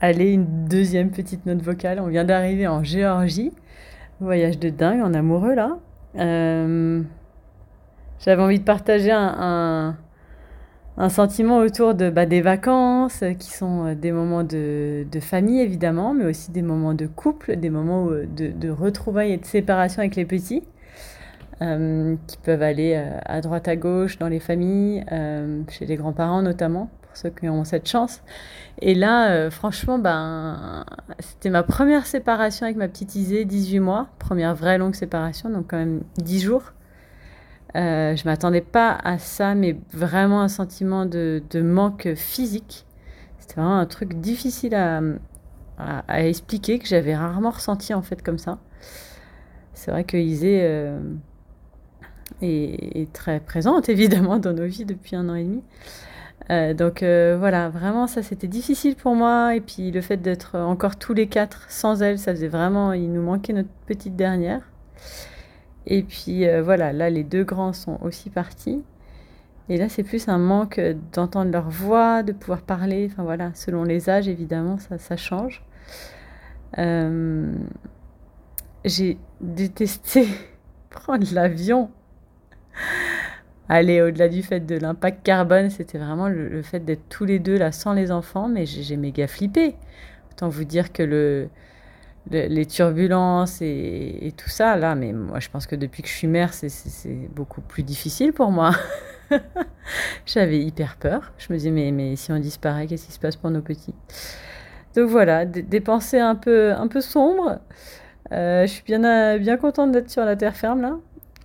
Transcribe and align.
Allez, 0.00 0.32
une 0.32 0.66
deuxième 0.68 1.10
petite 1.10 1.46
note 1.46 1.62
vocale. 1.62 2.00
On 2.00 2.08
vient 2.08 2.24
d'arriver 2.24 2.66
en 2.66 2.82
Géorgie. 2.84 3.52
Voyage 4.20 4.58
de 4.58 4.68
dingue 4.70 5.00
en 5.02 5.14
amoureux 5.14 5.54
là. 5.54 5.78
Euh, 6.16 7.02
J'avais 8.20 8.42
envie 8.42 8.58
de 8.58 8.64
partager 8.64 9.10
un, 9.12 9.96
un, 10.96 11.08
sentiment 11.08 11.58
autour 11.58 11.94
de, 11.94 12.10
bah, 12.10 12.26
des 12.26 12.40
vacances, 12.40 13.22
qui 13.38 13.50
sont 13.50 13.86
euh, 13.86 13.94
des 13.94 14.12
moments 14.12 14.42
de, 14.44 15.06
de 15.10 15.20
famille 15.20 15.60
évidemment, 15.60 16.14
mais 16.14 16.24
aussi 16.24 16.50
des 16.50 16.62
moments 16.62 16.94
de 16.94 17.06
couple, 17.06 17.56
des 17.56 17.70
moments 17.70 18.08
euh, 18.10 18.26
de, 18.26 18.48
de 18.48 18.70
retrouvailles 18.70 19.32
et 19.32 19.36
de 19.38 19.44
séparation 19.46 20.00
avec 20.00 20.16
les 20.16 20.24
petits. 20.26 20.62
euh, 21.62 22.16
qui 22.26 22.36
peuvent 22.38 22.62
aller 22.62 22.94
euh, 22.96 23.18
à 23.24 23.40
droite 23.40 23.68
à 23.68 23.76
gauche 23.76 24.18
dans 24.18 24.28
les 24.28 24.40
familles, 24.40 25.04
euh, 25.12 25.62
chez 25.70 25.86
les 25.86 25.96
grands-parents 25.96 26.42
notamment, 26.42 26.90
ceux 27.16 27.30
qui 27.30 27.48
ont 27.48 27.64
cette 27.64 27.88
chance. 27.88 28.22
Et 28.80 28.94
là, 28.94 29.30
euh, 29.30 29.50
franchement, 29.50 29.98
ben, 29.98 30.84
c'était 31.18 31.50
ma 31.50 31.62
première 31.62 32.06
séparation 32.06 32.66
avec 32.66 32.76
ma 32.76 32.88
petite 32.88 33.14
Isée, 33.14 33.44
18 33.44 33.80
mois, 33.80 34.08
première 34.18 34.54
vraie 34.54 34.78
longue 34.78 34.94
séparation, 34.94 35.50
donc 35.50 35.68
quand 35.68 35.78
même 35.78 36.02
10 36.18 36.42
jours. 36.42 36.72
Euh, 37.74 38.16
je 38.16 38.24
m'attendais 38.24 38.60
pas 38.60 38.98
à 39.04 39.18
ça, 39.18 39.54
mais 39.54 39.76
vraiment 39.92 40.40
un 40.40 40.48
sentiment 40.48 41.06
de, 41.06 41.42
de 41.50 41.62
manque 41.62 42.14
physique. 42.14 42.86
C'était 43.38 43.60
vraiment 43.60 43.78
un 43.78 43.86
truc 43.86 44.14
difficile 44.20 44.74
à, 44.74 45.00
à, 45.78 46.26
expliquer, 46.26 46.78
que 46.78 46.86
j'avais 46.86 47.14
rarement 47.14 47.50
ressenti 47.50 47.94
en 47.94 48.02
fait 48.02 48.22
comme 48.22 48.38
ça. 48.38 48.58
C'est 49.74 49.90
vrai 49.90 50.04
que 50.04 50.16
Isée, 50.16 50.60
euh, 50.62 50.98
est 52.42 53.12
très 53.12 53.40
présente 53.40 53.88
évidemment 53.90 54.38
dans 54.38 54.52
nos 54.52 54.66
vies 54.66 54.84
depuis 54.84 55.16
un 55.16 55.28
an 55.28 55.34
et 55.34 55.44
demi. 55.44 55.62
Euh, 56.50 56.74
donc 56.74 57.02
euh, 57.02 57.36
voilà, 57.38 57.68
vraiment 57.68 58.06
ça 58.06 58.22
c'était 58.22 58.46
difficile 58.46 58.94
pour 58.94 59.16
moi 59.16 59.56
et 59.56 59.60
puis 59.60 59.90
le 59.90 60.00
fait 60.00 60.18
d'être 60.18 60.56
encore 60.56 60.96
tous 60.96 61.12
les 61.12 61.26
quatre 61.26 61.68
sans 61.70 62.02
elle, 62.02 62.18
ça 62.18 62.32
faisait 62.32 62.48
vraiment, 62.48 62.92
il 62.92 63.12
nous 63.12 63.22
manquait 63.22 63.52
notre 63.52 63.70
petite 63.86 64.16
dernière. 64.16 64.62
Et 65.86 66.02
puis 66.02 66.46
euh, 66.46 66.62
voilà, 66.62 66.92
là 66.92 67.10
les 67.10 67.24
deux 67.24 67.44
grands 67.44 67.72
sont 67.72 67.98
aussi 68.02 68.30
partis. 68.30 68.84
Et 69.68 69.76
là 69.76 69.88
c'est 69.88 70.04
plus 70.04 70.28
un 70.28 70.38
manque 70.38 70.80
d'entendre 71.12 71.50
leur 71.50 71.68
voix, 71.68 72.22
de 72.22 72.32
pouvoir 72.32 72.62
parler, 72.62 73.08
enfin 73.10 73.24
voilà, 73.24 73.52
selon 73.54 73.82
les 73.84 74.08
âges 74.08 74.28
évidemment 74.28 74.78
ça, 74.78 74.98
ça 74.98 75.16
change. 75.16 75.64
J'ai 78.84 79.18
détesté 79.40 80.28
prendre 80.90 81.26
l'avion 81.32 81.90
Aller 83.68 84.00
au-delà 84.00 84.28
du 84.28 84.42
fait 84.42 84.60
de 84.60 84.76
l'impact 84.76 85.24
carbone, 85.24 85.70
c'était 85.70 85.98
vraiment 85.98 86.28
le, 86.28 86.62
fait 86.62 86.80
d'être 86.80 87.08
tous 87.08 87.24
les 87.24 87.40
deux 87.40 87.58
là 87.58 87.72
sans 87.72 87.94
les 87.94 88.12
enfants, 88.12 88.48
mais 88.48 88.64
j'ai 88.64 88.96
méga 88.96 89.26
flippé. 89.26 89.74
Autant 90.32 90.48
vous 90.48 90.64
dire 90.64 90.92
que 90.92 91.02
le, 91.02 91.48
le- 92.30 92.46
les 92.46 92.66
turbulences 92.66 93.60
et, 93.62 94.32
tout 94.36 94.48
ça, 94.50 94.76
là, 94.76 94.94
mais 94.94 95.12
moi 95.12 95.40
je 95.40 95.48
pense 95.50 95.66
que 95.66 95.74
depuis 95.74 96.02
que 96.02 96.08
je 96.08 96.14
suis 96.14 96.28
mère, 96.28 96.52
c'est 96.54 97.28
beaucoup 97.34 97.60
plus 97.60 97.82
difficile 97.82 98.32
pour 98.32 98.52
moi. 98.52 98.70
J'avais 100.26 100.60
hyper 100.60 100.96
peur. 100.96 101.32
Je 101.38 101.52
me 101.52 101.58
disais, 101.58 101.70
mais, 101.70 102.16
si 102.16 102.30
on 102.32 102.38
disparaît, 102.38 102.86
qu'est-ce 102.86 103.06
qui 103.06 103.12
se 103.12 103.20
passe 103.20 103.36
pour 103.36 103.50
nos 103.50 103.62
petits? 103.62 103.94
Donc 104.94 105.10
voilà, 105.10 105.44
des, 105.44 105.80
pensées 105.80 106.20
un 106.20 106.36
peu, 106.36 106.74
sombres. 107.00 107.58
Euh, 108.32 108.62
je 108.62 108.72
suis 108.72 108.82
bien, 108.84 109.38
bien 109.38 109.56
contente 109.56 109.92
d'être 109.92 110.10
sur 110.10 110.24
la 110.24 110.36
terre 110.36 110.56
ferme 110.56 110.82
là. 110.82 110.98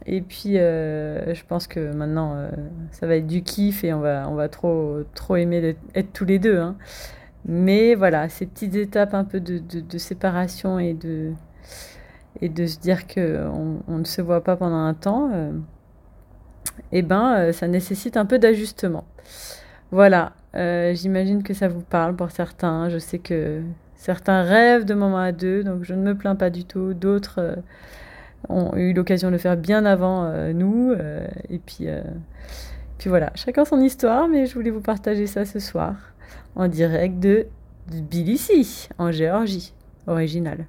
Et 0.05 0.21
puis, 0.21 0.57
euh, 0.57 1.33
je 1.33 1.43
pense 1.45 1.67
que 1.67 1.93
maintenant, 1.93 2.33
euh, 2.35 2.49
ça 2.91 3.05
va 3.07 3.15
être 3.17 3.27
du 3.27 3.43
kiff 3.43 3.83
et 3.83 3.93
on 3.93 3.99
va, 3.99 4.27
on 4.29 4.35
va 4.35 4.49
trop, 4.49 4.99
trop 5.13 5.35
aimer 5.35 5.75
être 5.95 6.13
tous 6.13 6.25
les 6.25 6.39
deux. 6.39 6.57
hein. 6.57 6.75
Mais 7.45 7.95
voilà, 7.95 8.29
ces 8.29 8.45
petites 8.45 8.75
étapes 8.75 9.13
un 9.13 9.23
peu 9.23 9.39
de, 9.39 9.59
de, 9.59 9.97
séparation 9.97 10.79
et 10.79 10.93
de, 10.93 11.31
et 12.41 12.49
de 12.49 12.65
se 12.67 12.79
dire 12.79 13.07
qu'on 13.07 13.79
on 13.87 13.97
ne 13.97 14.03
se 14.03 14.21
voit 14.21 14.43
pas 14.43 14.55
pendant 14.55 14.77
un 14.77 14.93
temps, 14.93 15.31
euh, 15.33 15.51
eh 16.91 17.01
ben, 17.01 17.35
euh, 17.37 17.51
ça 17.51 17.67
nécessite 17.67 18.17
un 18.17 18.25
peu 18.25 18.39
d'ajustement. 18.39 19.05
Voilà, 19.91 20.33
j'imagine 20.53 21.43
que 21.43 21.53
ça 21.53 21.67
vous 21.67 21.81
parle 21.81 22.15
pour 22.15 22.31
certains. 22.31 22.89
Je 22.89 22.97
sais 22.97 23.19
que 23.19 23.61
certains 23.95 24.43
rêvent 24.43 24.85
de 24.85 24.93
moments 24.93 25.17
à 25.17 25.31
deux, 25.31 25.63
donc 25.63 25.83
je 25.83 25.93
ne 25.93 26.01
me 26.01 26.15
plains 26.15 26.35
pas 26.35 26.49
du 26.49 26.63
tout. 26.65 26.93
D'autres 26.93 27.57
ont 28.49 28.75
eu 28.75 28.93
l'occasion 28.93 29.29
de 29.29 29.33
le 29.33 29.37
faire 29.37 29.57
bien 29.57 29.85
avant 29.85 30.25
euh, 30.25 30.53
nous. 30.53 30.91
euh, 30.91 31.27
et 31.49 31.59
puis, 31.59 31.87
euh, 31.87 32.01
puis 32.97 33.09
voilà, 33.09 33.31
chacun 33.35 33.65
son 33.65 33.79
histoire, 33.79 34.27
mais 34.27 34.45
je 34.45 34.53
voulais 34.53 34.69
vous 34.69 34.81
partager 34.81 35.27
ça 35.27 35.45
ce 35.45 35.59
soir 35.59 35.95
en 36.55 36.67
direct 36.67 37.19
de 37.19 37.47
Tbilissi, 37.89 38.89
en 38.97 39.11
Géorgie, 39.11 39.73
original. 40.07 40.65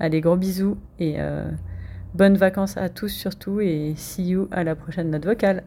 Allez, 0.00 0.20
gros 0.20 0.36
bisous 0.36 0.76
et 0.98 1.16
bonnes 2.14 2.36
vacances 2.36 2.76
à 2.76 2.88
tous 2.88 3.08
surtout 3.08 3.60
et 3.60 3.94
see 3.96 4.24
you 4.24 4.48
à 4.50 4.64
la 4.64 4.74
prochaine 4.74 5.10
note 5.10 5.24
vocale. 5.24 5.62